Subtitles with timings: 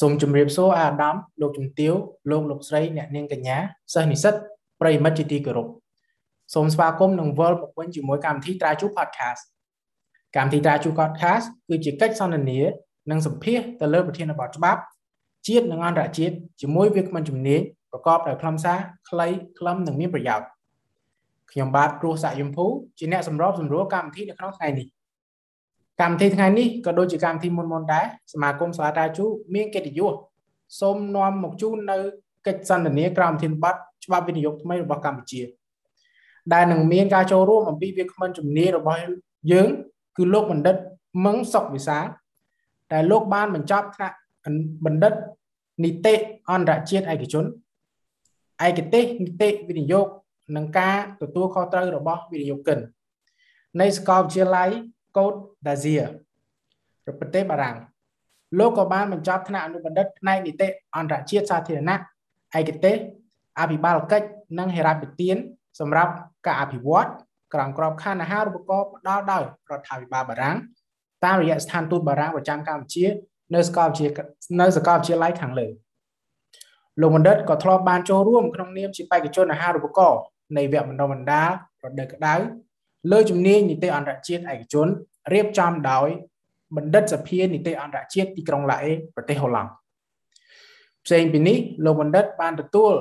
[0.00, 1.94] សូមជម្រាបសួរអាដាមលោកជំទាវ
[2.30, 3.56] លោកលោកស្រីអ្នកនាងកញ្ញា
[3.94, 4.34] សិស្សនិស្សិត
[4.80, 5.66] ប្រិយមិត្តជាទីគោរព
[6.54, 9.42] សូមស្វាគមន៍និងវិលមកវិញជាមួយកម្មវិធីត្រាជូ podcast
[10.36, 12.60] កម្មវិធីត្រាជូ podcast គឺជាកិច្ចសន្ទនា
[13.10, 14.80] និងសម្ភាសទៅលើប្រធានបទច្បាប់
[15.46, 18.78] ជាតិនិងអន្តរជាតិជាមួយវាគ្មិនជំនាញប្រកបដោយខ្លឹមសារ
[19.08, 19.26] ខ្លី
[19.58, 20.46] ខ្លឹមនិងមានប្រយោជន៍
[21.50, 22.66] ខ្ញុំបាទគ្រូសាក់យមភូ
[22.98, 24.86] ជាអ្នកសម្របសម្រួលកម្មវិធីនៅក្នុងថ្ងៃនេះ
[26.00, 30.14] កម្មវិធីថ្ងៃនេះក៏ដូចជាកម្មវិធីមុនមុនដែរសមាគមសាលាតាជូមានកិត្តិយស
[30.80, 31.98] សូមនាំមកជូននៅ
[32.46, 35.42] កិច្ចសន្ទនាក្រមធានបတ်ច្បាប់វិនិយោគថ្មីរបស់កម្ពុជា
[36.52, 38.98] ដែលនឹងមានការចូលរួមអំពីវាគ្មិនជំនាញរបស់
[39.52, 39.68] យើង
[40.16, 40.76] គឺលោកបណ្ឌិត
[41.24, 41.98] មឹងសុកវិសា
[42.92, 44.16] ដែលលោកបានបញ្ចប់ថ្នាក់
[44.84, 45.12] បណ្ឌិត
[45.84, 46.14] នីតិ
[46.50, 47.44] អន្តរជាតិឯកជន
[48.66, 50.06] ឯកទេសនីតិវិនិយោគ
[50.56, 52.78] និងការទទួលខុសត្រូវរបស់វិនិយោគិន
[53.80, 54.70] នៃសាកលវិទ្យាល័យ
[55.18, 55.32] កូត
[55.68, 55.96] ដាហ្សៀ
[57.20, 57.76] ប្រទេសបារាំង
[58.58, 61.96] លោកក៏បានបញ្ចប់ថ្នាក់អនុបណ្ឌិតផ្នែកនីតិអន្តរជាតិសាធារណៈ
[62.58, 62.96] ឯកទេស
[63.60, 64.26] អភិបាលកិច្ច
[64.58, 65.36] និងហេរ៉ាបទាន
[65.80, 66.12] សម្រាប់
[66.46, 67.08] ការអភិវឌ្ឍ
[67.54, 70.56] ក្រោមក្របខ័ណ្ឌអាហារូបករណ៍ផ្ដល់ដោយរដ្ឋាភិបាលបារាំង
[71.24, 73.04] តាមរយៈស្ថានទូតបារាំងប្រចាំកម្ពុជា
[73.54, 74.08] នៅសាកលវិទ្យា
[74.60, 75.66] នៅសាកលវិទ្យាល័យខាងលើ
[77.00, 80.20] លោកបណ្ឌិតក៏ធ្លាប់បានចូលរួមក្នុងនាមជាបេក្ខជនអាហារូបករណ៍
[80.56, 81.50] នៃវគ្គបណ្ដុះបណ្ដាល
[81.84, 82.34] រដូវក្តៅ
[83.12, 84.88] លើជំនាញនីតិអន្តរជាតិឯកជន
[85.32, 86.08] រៀបចំដោយ
[86.76, 89.70] បណ្ឌិតសភានីតិអន្តរជាតិទីក្រុងឡាអេប្រទេសហូឡង់
[91.04, 92.92] ផ្សេងពីនេះលោកបណ្ឌិតបានទទួល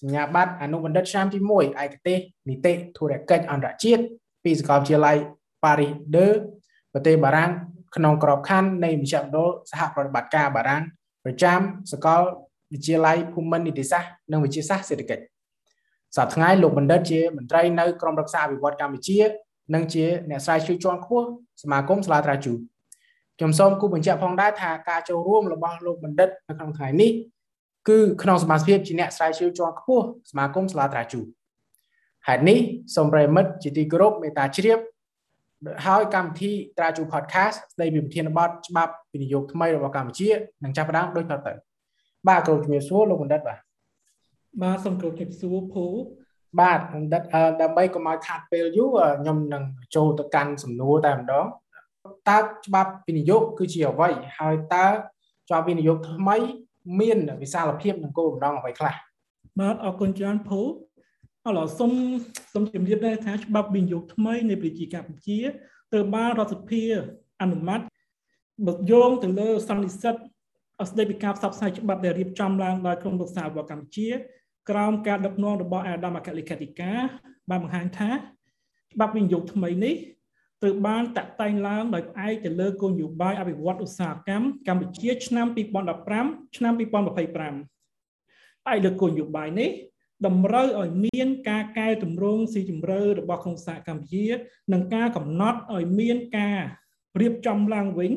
[0.00, 4.02] សញ្ញាបត្រអនុបណ្ឌិតឆ្នាំទី1ឯកទេសនីតិធុរកិច្ចអន្តរជាតិ
[4.44, 5.16] ពីសាកលវិទ្យាល័យ
[5.64, 5.92] ប៉ារីស
[6.42, 7.50] 2ប្រទេសបារាំង
[7.96, 10.82] ក្នុងក្របខ័ណ្ឌនៃមជ្ឈមណ្ឌលសហប្រតិបត្តិការបារាំង
[11.24, 11.58] ប្រចាំ
[11.92, 12.22] សាកល
[12.72, 15.24] វិទ្យាល័យភូមិន្ទនីតិសាស្ត្រនិងវិទ្យាសាស្ត្រសេដ្ឋកិច្ច
[16.16, 19.18] សប្តាហ៍ថ្ងៃលោកបណ្ឌិតជាមន្ត្រីនៅក្រមរក្សាអភិវឌ្ឍកម្ពុជា
[19.74, 21.26] និងជាអ្នកស្រាវជ្រាវជាន់ខ្ពស់
[21.62, 22.52] សមាគមសាលាត្រាជូ
[23.38, 27.10] ខ្ញុំសូមគូបញ្ជាក់ផងដែរថាការចូលរួមរបស់លោកបណ្ឌិតនៅក្នុងថ្ងៃនេះ
[27.88, 31.20] គឺក្នុងសមាជិកជាអ្នកស្រាវជ្រាវជាន់ខ្ពស់សមាគមសាលាត្រាជូ
[32.26, 32.58] ហេតុនេះ
[32.96, 34.78] សូមប្រិមិត្តជាទីគោរពមេត្តាជ្រាប
[35.86, 40.30] ហើយកម្មវិធីត្រាជូ podcast ស្ដីពីប្រធានបទច្បាប់វិនិយោគថ្មីរបស់កម្ពុជា
[40.64, 41.52] នឹងចាប់ផ្ដើមដូចតទៅ
[42.28, 43.58] បាទគ្រូជំរាបសួរលោកបណ្ឌិតបាទ
[44.60, 45.86] បាទសូមគោរពជំរាបសួរភូ
[46.60, 47.22] បាទបណ្ឌិត
[47.60, 48.90] ដើម្បីកុំឲ្យខាត់ពេលយូរ
[49.20, 49.64] ខ្ញុំនឹង
[49.94, 51.46] ចូលទៅកាន់សំណួរតែម្ដង
[52.28, 54.08] តើច្បាប់វិនិយោគគឺជាអ្វី
[54.38, 54.86] ហើយតើ
[55.48, 56.36] ច្បាប់វិនិយោគថ្មី
[57.00, 58.94] មានវិសាលភាពនិងគោលបំណងអ្វីខ្លះ
[59.60, 60.60] បាទអរគុណច្រើនភូ
[61.46, 61.92] អឡសូម
[62.52, 65.38] សូមជម្រាបដែរថាច្បាប់វិនិយោគថ្មីនៃប្រជាកម្ពុជា
[65.92, 66.82] ត្រូវបានរដ្ឋសភា
[67.40, 67.80] អនុម័ត
[68.66, 70.14] បើយោងទៅលើសន្និសិទ
[70.90, 74.08] ស្ដីពីការផ្សព្វផ្សាយច្បាប់ដែលរៀបចំឡើងដោយក្រមរក្សារបស់កម្ពុជា
[74.70, 77.00] ក្រោមការដឹកនាំរបស់អាដាមអគ្គលេខាធិការ
[77.50, 78.10] បានបង្ហាញថា
[78.92, 79.94] ច្បាប់វិនិយោគថ្មីនេះ
[80.62, 85.46] ត្រូវបានតាក់តែងឡើងដោយផ្អែកទៅលើគោលនយោបាយអភិវឌ្ឍឧស្សាហកម្មកម្ពុជាឆ្នាំ
[86.00, 87.28] 2015ឆ្នាំ2025
[88.62, 89.70] ផ្អែកលើគោលនយោបាយនេះ
[90.26, 94.24] តម្រូវឲ្យមានការកែតម្រង់ស៊ីជម្រៅរបស់ក្នុងសហកម្ពុជា
[94.72, 96.60] និងការកំណត់ឲ្យមានការ
[97.20, 98.12] រៀបចំឡើងវិញ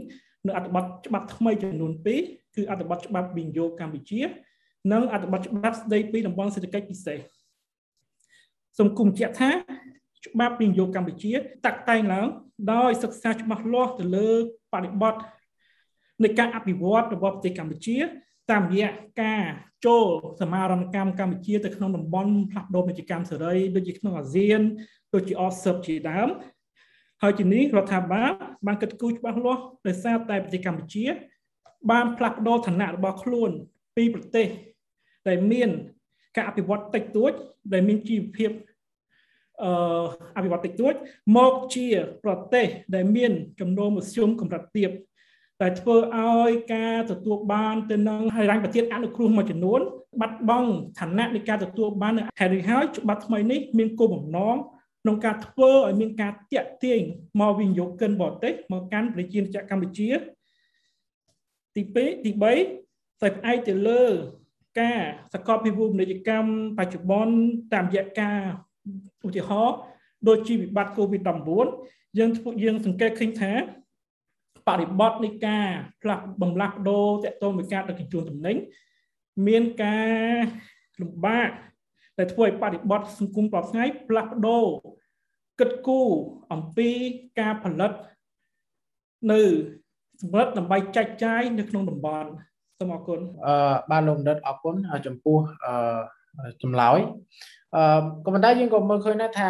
[0.47, 1.91] នៅអត្ថបទច្បាប់ថ្មីចំនួន
[2.25, 4.21] 2គឺអត្ថបទច្បាប់វិនិយោគកម្ពុជា
[4.91, 7.19] និងអត្ថបទច្បាប់ស្តីពីតំបន់សេដ្ឋកិច្ចពិសេស
[8.77, 9.51] សូមគុំជាក់ថា
[10.25, 11.33] ច្បាប់វិនិយោគកម្ពុជា
[11.65, 12.27] តាក់តែងឡើង
[12.73, 14.29] ដោយសិក្សាច្បាស់លាស់ទៅលើ
[14.73, 15.15] បរិបទ
[16.23, 17.97] នៃការអភិវឌ្ឍរបស់ប្រទេសកម្ពុជា
[18.51, 18.89] តាមរយៈ
[19.21, 19.43] ការ
[19.85, 20.05] ចូល
[20.41, 24.61] សមារណកម្មកម្ពុជាទៅក្នុងតំបន់ផ្លាស់ប្ដូរពាណិជ្ជកម្មសេរីដូចជាក្នុងអាស៊ាន
[25.13, 26.27] ដូចជាអសស៊ើបជាដើម
[27.21, 28.31] ហើយជានេះរដ្ឋាភិបាល
[28.65, 31.05] បានគិតគូរច្បាស់លាស់ដោយសារតែប្រទេសកម្ពុជា
[31.91, 33.51] បានផ្លាស់ប្ដូរឋានៈរបស់ខ្លួន
[33.95, 34.47] ពីប្រទេស
[35.27, 35.69] ដែលមាន
[36.35, 37.31] ការអភិវឌ្ឍតិចតួច
[37.73, 38.51] ដែលមានជីវភាព
[39.63, 39.71] អឺ
[40.37, 40.93] អភិវឌ្ឍតិចតួច
[41.37, 41.87] មកជា
[42.23, 44.91] ប្រទេសដែលមានចំនួនមធ្យមកម្រិតទាប
[45.61, 49.81] ដែលធ្វើឲ្យការទទួលបានទៅនឹងហិរញ្ញប្រធានអនុគ្រោះមួយចំនួន
[50.21, 54.55] បាត់បង់ឋានៈនៃការទទួលបានហេតុនេះហើយច្បាប់ថ្មីនេះមានគោលបំណង
[55.01, 57.01] ក្នុងការធ្វើឲ្យមានការតាក់ទាញ
[57.39, 60.09] មកវិនិយោគិនបរទេសមកកាន់ប្រជាជាតិកម្ពុជា
[61.75, 62.31] ទី2ទី
[62.77, 64.03] 3តែផ្អែកទៅលើ
[64.79, 64.99] ការ
[65.33, 67.35] សកលពិភពពាណិជ្ជកម្មបច្ចុប្បន្ន
[67.73, 68.39] តាមរយៈការ
[69.27, 69.77] ឧទាហរណ៍
[70.27, 73.53] ដូចជាវិបត្តិ COVID-19 យើងធ្វើយើងសង្កេតឃើញថា
[74.67, 75.67] បរិបត្តិនៃការ
[76.01, 78.55] ផ្លាស់បំលាស់បដូរតកតមួយការដឹកជញ្ជូនទំនិញ
[79.47, 79.99] មានកា
[80.33, 80.43] រ
[81.01, 81.49] លំបាក
[82.17, 84.65] ដែលធ្វើឲ្យបរិបត្តិសង្គមប្រថ្ងៃផ្លាស់ប្ដូរ
[85.59, 86.09] គិតគូរ
[86.53, 86.89] អំពី
[87.39, 87.91] ការផលិត
[89.31, 89.41] នៅ
[90.21, 92.29] សម្រាប់ដើម្បីចែកចាយនៅក្នុងតំបន់
[92.79, 93.55] សូមអរគុណអឺ
[93.91, 94.75] បាទលោកបណ្ឌិតអរគុណ
[95.07, 96.99] ចំពោះអឺចម្លើយ
[97.75, 97.81] អឺ
[98.25, 99.47] ក៏ប៉ុន្តែយើងក៏មើលឃើញដែរថា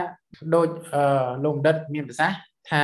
[0.55, 2.37] ដូចអឺលោកបណ្ឌិតមានប្រសាសន៍
[2.69, 2.83] ថា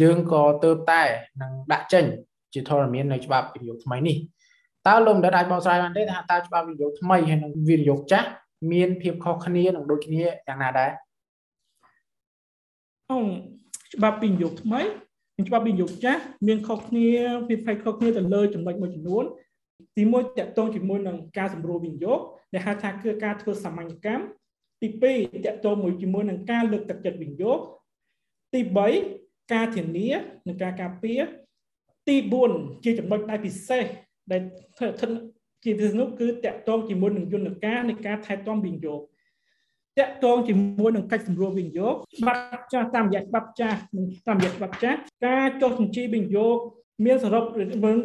[0.00, 1.02] យើងក៏ទៅតែ
[1.42, 2.04] នឹងដាក់ចេញ
[2.54, 4.16] ជាធរមាននៅច្បាប់វិនិយោគថ្មីនេះ
[4.86, 8.28] តើលោកបណ្ឌិតអាចបកស្រាយបានទេថាតើច្បាប់វិនិយោគថ្មីហើយនិងវិនិយោគចាស់
[8.72, 10.90] មានភាពខុសគ្នានិងដូចគ្នាយ៉ាងណាដែរ
[13.10, 13.24] អង
[13.94, 14.80] ច្បាប់វិនិយោគថ្មី
[15.36, 17.08] និងច្បាប់វិនិយោគចាស់មានខុសគ្នា
[17.48, 19.24] វាផ្នែកខុសគ្នាទៅលើចំណុចមួយចំនួន
[19.96, 22.18] ទីមួយតកតងជាមួយនឹងការសម្រួលវិនិយោគ
[22.52, 24.24] ដែលហៅថាគឺការធ្វើសាមញ្ញកម្ម
[24.80, 27.58] ទី2តកតងមួយជាមួយនឹងការលើកទឹកចិត្តវិនិយោគ
[28.54, 28.60] ទី
[29.06, 30.08] 3ការធានា
[30.46, 31.20] និងការការពារ
[32.08, 32.16] ទី
[32.50, 33.84] 4ជាចំណុចដែលពិសេស
[34.30, 34.40] ដែល
[34.76, 35.10] ស្ថិត
[35.64, 39.00] ជាពិសេសនោះគឺតកតងជាមួយនឹងយន្តការនៃការថែទាំវិនិយោគ
[40.00, 46.56] តកតងជាមួយនឹងកិច្ចសម្រួលវិនិយោគច្បាប់ចាស់តាមរយៈច្បាប់ចាស់និងតាមរយៈច្បាប់ចាស់ការចុះបញ្ជីវិនិយោគ
[47.06, 47.44] មានសរុប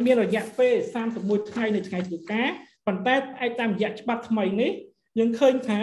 [0.06, 0.74] មានរយៈពេល
[1.12, 2.48] 31ថ្ងៃនៃថ្ងៃធ្វើការ
[2.86, 3.18] ប៉ុន្តែឯ
[3.50, 4.70] កតាមរយៈច្បាប់ថ្មីនេះ
[5.18, 5.80] យើងឃើញថា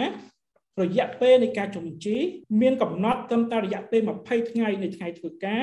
[0.82, 2.16] រយៈពេលនៃការចុះបញ្ជី
[2.60, 5.62] មានកំណត់ត្រឹមតែរយៈពេល20ថ្ងៃនៃថ្ងៃធ្វើការ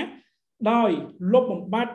[0.71, 0.89] ដោយ
[1.33, 1.93] លុបបំបាត់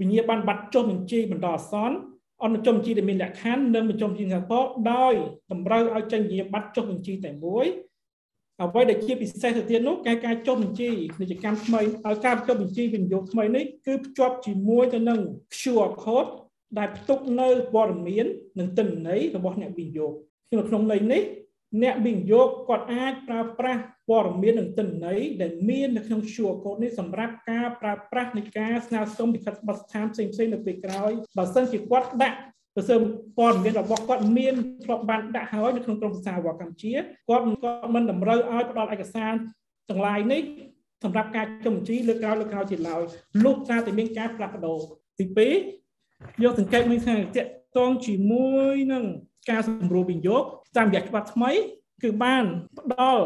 [0.00, 1.96] វិញ្ញាបនប័ណ្ណចុះបញ្ជីបណ្ដោះអាសន្ន
[2.44, 5.14] អន្តរចុះបញ្ជីដែលមានលក្ខខណ្ឌនិងបញ្ចុះបញ្ជីសិង្ហបុរីដោយ
[5.52, 7.66] តម្រូវឲ្យចេញវិញ្ញាបនចុះបញ្ជីតែមួយ
[8.62, 10.88] អ្វីដែលជាពិសេសទៅទៀតនោះការការចុះបញ្ជី
[11.20, 15.20] នីតិកម្មថ្មីឲ្យការចុះបញ្ជីវិនិយោគថ្មីនេះគឺភ្ជាប់ជាមួយទៅនឹង
[15.58, 16.30] QR code
[16.78, 18.26] ដែលផ្ទុកនៅព័ត៌មាន
[18.58, 20.12] និងទិន្នន័យរបស់អ្នកវិនិយោគ
[20.68, 21.22] ក្នុងន័យនេះ
[21.82, 32.38] អ្នកវិនិយោគគាត់អាចប្រើប្រាស់ព័ត៌មាននិងទិន្នន័យដែលមាននៅក្នុង QR code នេះសម្រាប់ការប្រើប្រាស់នៃការស្នើសុំពីខិតបទស្ថានផ្សេងៗនៅពេលក្រោយបើសិនជាគាត់ដាក់
[32.76, 33.00] ប្រសិន
[33.38, 36.92] ព័ត៌មានរបស់គាត់មានធ្លាប់បានដាក់ហើយនៅក្នុងក្រមភាសាវកម្ពុជា
[37.28, 39.32] គាត់គាត់មិនតម្រូវឲ្យផ្ដល់ឯកសារ
[39.88, 40.42] ទាំងឡាយនេះ
[41.04, 43.02] សម្រាប់ការចុះបញ្ជីលើក្រោយលើក្រោយទៀតឡើយ
[43.44, 44.78] លុះត្រាតែមានការផ្លាស់ប្ដូរ
[45.18, 45.24] ទី
[45.86, 47.46] 2យកសង្កេតមើលថាតក
[47.78, 49.04] តងជាមួយនឹង
[49.50, 50.42] ការសម្រួលវិនិយោគ
[50.76, 51.50] តាមរយៈច្បាប់ថ្មី
[52.02, 52.44] គឺបាន
[52.78, 53.24] ផ្ដល់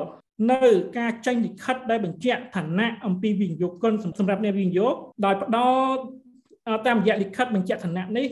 [0.53, 0.63] នៅ
[0.99, 4.95] ការចេញលិខិតដែលបញ្ជាក់ឋានៈអំពីវិនិយោគិនសម្រាប់អ្នកវិនិយោគ
[5.25, 5.97] ដោយផ្ដល់
[6.87, 8.29] តាមរយៈលិខិតបញ្ជាក់ឋានៈនេះ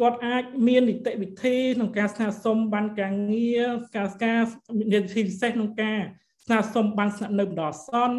[0.00, 3.66] គាត់អាចមាននីតិវិធីក្នុងការស្នើសុំបានការងារ
[3.96, 4.40] ការការ
[4.78, 5.98] នីតិវិធីពិសេសក្នុងការ
[6.44, 8.18] ស្នើសុំបានស្នាក់នៅបណ្ដោះអាសន្ន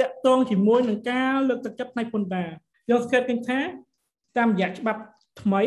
[0.00, 2.50] តកតងជាមួយនឹងការលើកទឹកចិត្តផ្នែកពន្ធដារ
[2.90, 3.60] យើងស្គាល់ឃើញថា
[4.36, 5.00] តាមរយៈច្បាប់
[5.42, 5.62] ថ្មី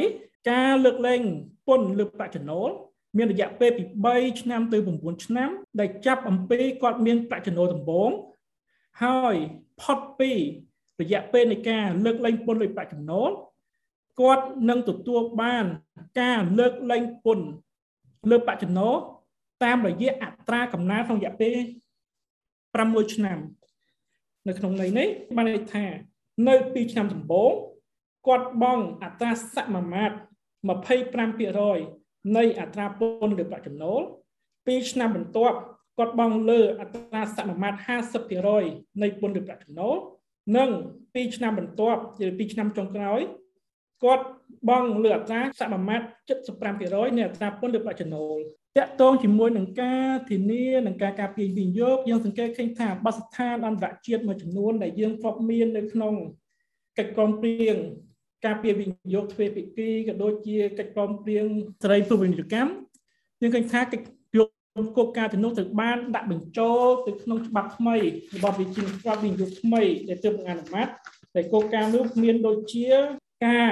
[0.49, 1.21] ការលើកលែង
[1.67, 2.69] ពន្ធលើប្រាក់ចំណូល
[3.17, 5.49] មានរយៈពេលពី3ឆ្នាំទៅ9ឆ្នាំ
[5.79, 8.09] ដែលចាប់អំពីគាត់មានប្រាក់ចំណូលដំបូង
[9.03, 9.35] ហើយ
[9.81, 10.31] ផុតពី
[11.01, 13.29] រយៈពេលនៃការលើកលែងពន្ធលើប្រាក់ចំណូល
[14.21, 15.65] គាត់នឹងទទួលបាន
[16.21, 17.45] ការលើកលែងពន្ធ
[18.29, 18.95] លើប្រាក់ចំណូល
[19.63, 21.57] តាមរយៈអត្រាកំណើនក្នុងរយៈពេល
[22.35, 23.37] 6ឆ្នាំ
[24.47, 25.85] នៅក្នុងន័យនេះបានន័យថា
[26.47, 27.51] នៅពីឆ្នាំដំបូង
[28.27, 30.15] គាត់បង់អត្រាសមាមាត្រ
[30.67, 34.01] 25%នៃអត្រាពន្ធលើប្រាក់ចំណូល
[34.45, 35.57] 2ឆ្នាំបន្ទាប់
[35.97, 37.79] គាត់បង់លើអត្រាសមាមាត្រ
[38.41, 39.95] 50%នៃពន្ធលើប្រាក់ចំណូល
[40.57, 40.69] និង
[41.03, 43.19] 2ឆ្នាំបន្ទាប់ជា2ឆ្នាំចុងក្រោយ
[44.03, 44.25] គាត់
[44.69, 46.05] បង់លើអត្រាសមាមាត្រ
[46.59, 48.37] 75%នៃអត្រាពន្ធលើប្រាក់ចំណូល
[48.77, 56.13] តកតងជាមួយនឹងការធានានិងការការពារវិនិយោគយើងសង្កេតឃើញថាបទស្ថានអន្តរជាតិមួយចំនួនដែលយើងធ្លាប់មាននៅក្នុង
[56.97, 57.77] កិច្ចព្រមព្រៀង
[58.45, 61.45] ការពារវិនិយោគទ្វេភាគីក៏ដូចជាកិច្ចព្រមព្រៀង
[61.83, 62.71] សេរីភាពវិនិយោគកម្ម
[63.41, 64.07] យើងឃើញថាកិច្ច
[64.37, 64.49] យក
[64.97, 67.95] គោលការណ៍ទាំងនោះត្រូវបានដាក់បញ្ចូលទៅក្នុងច្បាប់ថ្មី
[68.35, 70.87] របស់វិជាច្បាប់វិនិយោគថ្មីដែលទើបអនុម័ត
[71.35, 72.87] តែគោលការណ៍នោះមានដូចជា
[73.47, 73.71] ការ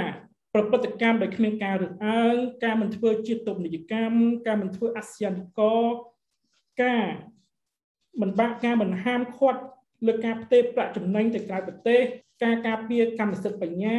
[0.54, 5.62] ប្រព្រឹត្តកម្មដោយគ្មានការរើសអើងការមិនធ្វើជាទុបនិយកម្មការមិនធ្វើអសយានិក
[6.84, 7.06] ការ
[8.22, 9.62] មិនបាក់ការមិនហាមឃាត់
[10.08, 12.02] លើការផ្ទេរប្រាក់ចំណេញទៅក្រៅប្រទេស
[12.44, 13.98] ការការពារកម្មសិទ្ធិបញ្ញា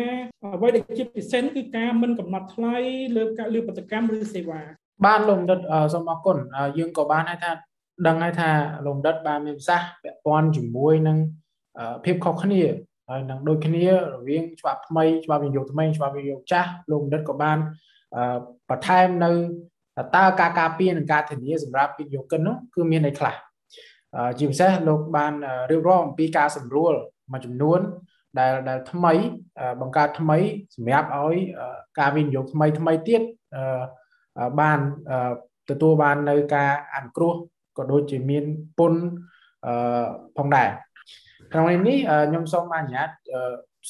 [0.55, 2.77] អ្វីដែលជាពិសេសគឺការមិនកំណត់ថ្លៃ
[3.17, 4.61] លើការលើបដកម្មឬសេវា
[5.07, 5.61] បានលោកដិត
[5.95, 6.37] សូមអរគុណ
[6.79, 7.51] យើងក៏បានហើយថា
[8.07, 8.51] ដឹងហើយថា
[8.87, 11.19] លោកដិតបានមានប្រសាសន៍ពាក់ព័ន្ធជាមួយនឹង
[12.05, 12.63] ភាពខុសគ្នា
[13.09, 13.95] ហើយនឹងដូចគ្នារ
[14.29, 17.59] វាងច្បាប់ថ្មីច្បាប់វិនិយោគថ្មីច្បាប់វិនិយោគចាស់លោកបណ្ឌិតក៏បាន
[18.69, 19.31] បន្ថែមនៅ
[20.17, 23.35] តើការការពារនិងការធានាសម្រាប់វិនិយោគិននោះគឺមានអីខ្លះ
[24.39, 25.33] ជាពិសេសលោកបាន
[25.71, 26.93] រៀបរាប់អំពីការសម្រួល
[27.33, 27.81] មួយចំនួន
[28.39, 29.15] ដែលដែលថ្មី
[29.81, 30.39] បង្កើតថ្មី
[30.75, 31.37] សម្រាប់ឲ្យ
[31.99, 33.23] ការវិនិយោគថ្មីថ្មីទៀត
[34.61, 34.79] បាន
[35.71, 37.35] ទទួលបាននៅការអនុគ្រោះ
[37.77, 38.45] ក៏ដូចជាមាន
[38.79, 39.01] ពន្ធ
[40.37, 40.69] ផងដែរ
[41.53, 41.99] ក្នុងនេះ
[42.31, 43.09] ខ្ញុំសូមអនុញ្ញាត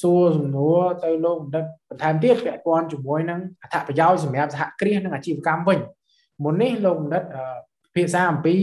[0.01, 5.79] សួរសំណួរទៅលោកបណ្ឌិតបន្ថែមទៀតពាក់ព័ន្ធជាមួយនឹងអត្ថប្រយោជន៍សម្រាប់សហគ្រាសនិងអាជីវកម្មវិញ
[6.43, 7.23] មុននេះលោកបណ្ឌិត
[7.95, 8.55] ភាសាអំពី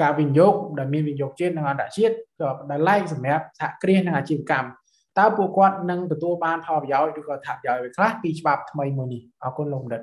[0.00, 4.68] ការវិនិយោគដែលមានវិនិយោគជាតិនិងអន្តរជាតិក៏ដែលឡែកសម្រាប់សហគ្រាសនិងអាជីវកម្ម
[5.18, 10.02] តើពួកគាត់នឹងទទួលបានផលប្រយោជន៍ឬក៏ថាប្រយោជន៍អ្វីខ្លះពីច្បាប់ថ្មីមួយនេះអរគុណលោកបណ្ឌិត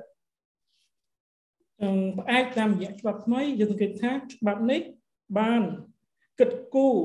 [1.81, 4.81] អឺផ្អែកតាមរយៈច្បាប់ថ្មីយើងសង្កេតថាច្បាប់នេះ
[5.39, 5.61] បាន
[6.39, 6.97] គិតគូរ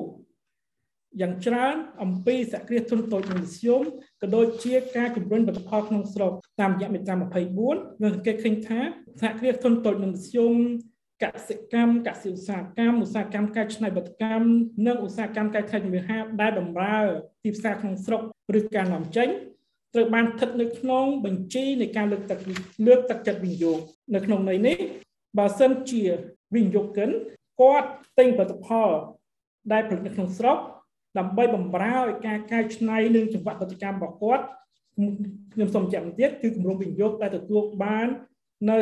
[1.21, 3.83] យ៉ាងច្រើនអំពីសហគ្រាសធុនតូចនិងមធ្យម
[4.23, 7.15] ក៏ដូចជាការជំរុញផលិតផលក្នុងស្រុកតាមរយៈមាត្រា
[7.59, 8.81] 24យើងសង្កេតឃើញថា
[9.21, 10.55] សហគ្រាសធុនតូចនិងមធ្យម
[11.25, 14.49] កសិកម្មកសិឧស្សាហកម្មឧស្សាហកម្មកែច្នៃបដកម្ម
[14.87, 16.99] និងឧស្សាហកម្មកែច្នៃជំនាញហាដែលបម្រើ
[17.45, 18.21] ទីផ្សារក្នុងស្រុក
[18.59, 19.29] ឬការនាំចេញ
[19.95, 22.39] ត្រូវបានស្ថិតនៅក្នុងបញ្ជីនៃការលើកទឹក
[22.87, 23.79] លើកទឹកចិត្តវិនិយោគ
[24.15, 24.77] នៅក្នុងន័យនេះ
[25.39, 26.03] បើសិនជា
[26.55, 27.11] វិនិយោគិន
[27.61, 27.89] គាត់
[28.19, 28.91] ទិញផលិតផល
[29.73, 30.59] ដែលផលិតនៅក្នុងស្រុក
[31.19, 34.45] ដើម្បីបំរើឲ្យការកែច្នៃនិងចង្វាក់ផលិតកម្មរបស់គាត់
[35.53, 38.07] ខ្ញុំសូមចាំទៀតគឺគម្រោងវិនិយោគដែលទទួលបាន
[38.71, 38.81] នៅ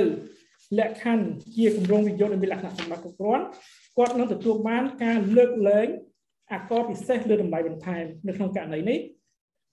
[0.78, 1.26] លក្ខខណ្ឌ
[1.56, 3.44] ជាគម្រោងវិនិយោគដែលមានលក្ខណៈសម្បត្តិគ្រប់គ្រាន់
[3.96, 5.88] គាត់នឹងទទួលបានការលើកលែង
[6.52, 8.98] អាកពិសេសលើតម្លៃបន្ថែមនៅក្នុងករណីនេះ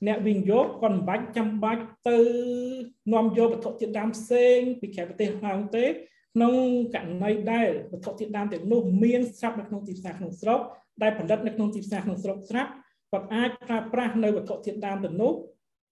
[0.08, 2.18] អ្នកវិនិយោគគាត់មិនបាច់ចាំបាច់ទៅ
[3.14, 6.56] នាំយកវត្ថុធាតុដើមផ្សេងពីក្រៅប្រទេសឡើងទេក្នុង
[6.96, 10.60] ករណីដែលវត្ថុធាតុដើមទាំងនោះមានស្រាប់នៅក្នុងទីផ្សារក្នុងស្រុក
[11.02, 12.72] ដែលផលិតនៅក្នុងទីផ្សារក្នុងស្រុកស្រាប់
[13.12, 15.34] គាត់អាចប្រើប្រាស់នៅវត្ថុធាតុដើមទាំងនោះ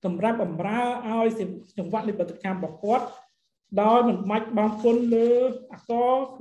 [0.06, 1.28] សម្រាប់បម្រើឲ្យ
[1.78, 3.06] ចង្វាក់នៃផលិតកម្មរបស់គាត់
[3.82, 5.30] ដោយមិនបាច់បងពុនលើ
[5.72, 5.92] អក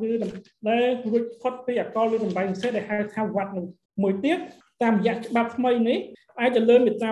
[0.08, 3.66] ឬដែលរួចផុតពីអកឬតម្លៃពិសេសដែលហៅថាវត្តនោះ
[4.02, 4.38] មួយទៀត
[4.82, 5.98] តាមរយៈច្បាប់ថ្មីនេះ
[6.40, 7.10] អាចទៅលើមាត្រា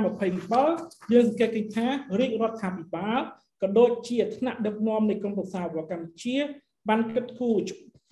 [0.54, 1.86] 27យើងសង្កេតឃើញថា
[2.18, 3.20] រាជរដ្ឋាភិបាល
[3.62, 6.36] ក៏ដូចជាថ្នាក់ដឹកនាំនៃក្រមប្រសាវកម្ពុជា
[6.88, 7.58] បានគិតគូរ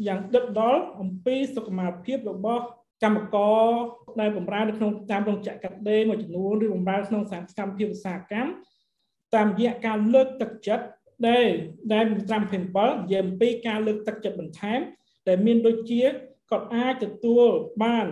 [0.06, 2.64] យ៉ាងដិតដល់អំពីសុខុមាលភាពរបស់
[3.02, 3.66] កម្មករ
[4.20, 8.50] ដែលបម្រើនៅក្នុងតាមរោងចក្រកាត់ដេរមួយចំនួនឬបម្រើក្នុងសហកម្មភាពឧស្សាហកម្ម
[9.34, 10.84] តាមរយៈការលើកទឹកចិត្ត
[11.28, 11.48] ដែល
[11.92, 12.60] ដែល5 27និ
[13.12, 14.80] យាយអំពីការលើកទឹកចិត្តបន្ថែម
[15.28, 16.02] ដែលមានដូចជា
[16.50, 17.46] គាត់អាចទទួល
[17.84, 18.06] បាន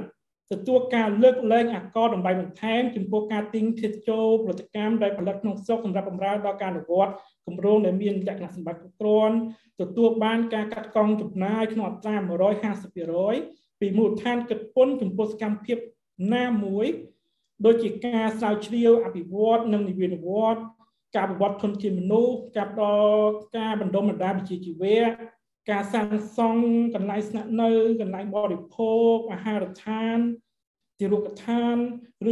[0.52, 7.12] ទទួលការលើកលែងអកលតម្លៃបន្ថែមចំពោះការទិញធាតុចូលផលិតកម្មដែលផលិតក្នុងស្រុកសម្រាប់បម្រើដល់ការអនុវត្ត
[7.46, 9.36] គម្រោងដែលមានលក្ខណៈសម្បត្តិគ្រប់គ្រាន់
[9.80, 12.14] ទទួលបានការកាត់កង់ចំណាយក្នុងអត្រា
[12.98, 15.78] 150%ពីមូលដ្ឋានគិតពន្ធចំពោះសកម្មភាព
[16.34, 16.86] ណាមួយ
[17.66, 20.60] ដូចជាការស្រាវជ្រាវអភិវឌ្ឍនិងនិវេនវត្ត
[21.16, 25.02] ការប្រវត្តិធនធានមនុស្សការដល់ការបណ្ដុំបណ្ដាវិជ្ជាជីវៈ
[25.70, 26.62] ការសាងសង់
[26.94, 30.18] កន្លែងស្នាក់នៅកន្លែងបរិភោគអាហារដ្ឋាន
[30.98, 31.76] ទីរុក្ខឋាន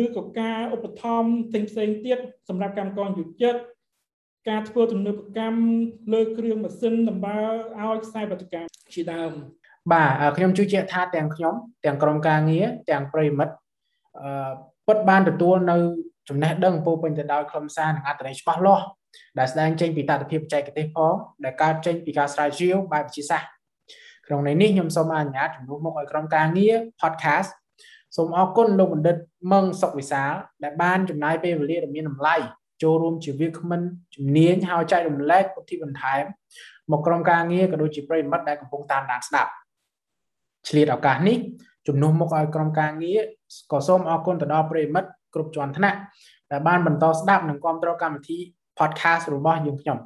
[0.01, 2.19] ឬក៏ការឧបត្ថម្ភផ្សេងៗទៀត
[2.49, 3.55] សម្រាប់កម្មករយុជិត
[4.49, 5.63] ការធ្វើទំនើបកម្ម
[6.13, 7.49] លើគ្រឿងម៉ាស៊ីនដំណើរ
[7.81, 9.33] ឲ្យខ្សែបដកម្មជាដើម
[9.93, 11.55] បាទខ្ញុំជឿជាក់ថាទាំងខ្ញុំ
[11.85, 13.55] ទាំងក្រុមការងារទាំងប្រិមិត្ត
[14.21, 14.53] អឺ
[14.87, 15.77] ពិតបានទទួលនៅ
[16.29, 18.85] ចំណេះដឹងពោពេញទៅដោយខ្លឹមសារនិងអត្ថន័យច្បាស់លាស់
[19.39, 23.51] ដែលស្ដែងចេញពីតតិភាពបច្ចេកទេសផងដែលកើតចេញពីការស្រាវជ្រាវបែបវិទ្យាសាស្ត្រ
[24.27, 27.51] ក្នុងន័យនេះខ្ញុំសូមអនុញ្ញាតជំនួសមកឲ្យក្រុមការងារ podcast
[28.17, 29.17] សូមអរគុណលោកបណ្ឌិត
[29.53, 30.33] មឹងសុកវិសាល
[30.65, 32.37] ដែលបានចំណាយពេលវេលាដ៏មានតម្លៃ
[32.83, 33.81] ចូលរួមជាវាគ្មិន
[34.15, 36.25] ជំនាញហើយចែករំលែកពុទ្ធិបន្ថែម
[36.93, 39.51] មកក្រុមការងារក៏ដូចជាប្រិមិត្តដែលកំពុងតាមដានស្ដាប់
[40.69, 41.39] ឆ្លៀតឱកាសនេះ
[41.87, 43.21] ជំនួសមកឲ្យក្រុមការងារ
[43.73, 45.99] ក៏សូមអរគុណទៅដល់ប្រិមិត្ត គ្រប់ជាន់ថ្នាក់
[46.51, 48.39] ដែលបានបន្តស្ដាប់និងគ្រប់គ្រងកម្មវិធី
[48.79, 49.99] podcast របស់យើងខ្ញុំ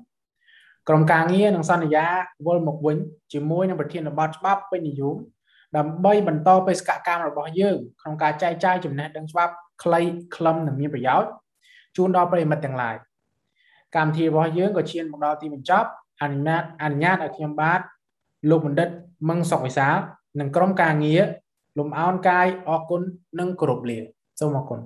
[0.88, 2.06] ក្រុមការងារនឹងសន្យា
[2.46, 2.96] វិលមកវិញ
[3.32, 5.16] ជាមួយនឹងប្រធានបទច្បាប់ពេញនិយម
[5.76, 9.52] ដើម្បីបន្តបេសកកម្មរបស់យើងក្នុងការចែកចាយចំណេះដឹងច្បាប់
[9.82, 10.00] ខ្លី
[10.36, 11.30] ខ្លឹមនិងមានប្រយោជន៍
[11.96, 12.94] ជូនដល់ប្រិយមិត្តទាំងឡាយ
[13.96, 15.88] កម្មវិធីរបស់យើងក៏ឈានមកដល់ទីបញ្ចប់
[16.22, 17.80] អនុញ្ញាតអនុញ្ញាតឲ្យខ្ញុំបាទ
[18.50, 18.88] លោកបណ្ឌិត
[19.28, 19.96] មឹងសុកវិសាល
[20.40, 21.22] និងក្រុមការងារ
[21.78, 23.02] លំអោនកាយអរគុណ
[23.38, 23.98] និងគោរពលា
[24.40, 24.80] សូមអរគុណ